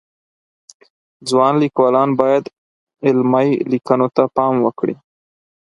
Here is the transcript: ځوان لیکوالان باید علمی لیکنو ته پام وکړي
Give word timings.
ځوان 1.29 1.53
لیکوالان 1.63 2.09
باید 2.19 2.43
علمی 3.07 3.49
لیکنو 3.71 4.07
ته 4.15 4.23
پام 4.35 4.53
وکړي 4.65 4.95